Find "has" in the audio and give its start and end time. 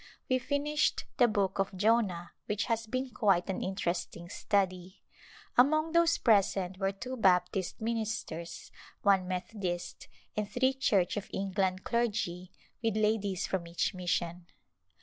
2.65-2.87